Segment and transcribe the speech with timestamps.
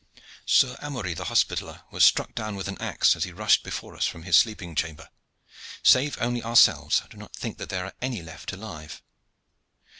[0.47, 4.07] Sir Amory the Hospitaller was struck down with an axe as he rushed before us
[4.07, 5.07] from his sleeping chamber.
[5.83, 9.03] Save only ourselves, I do not think that there are any left alive."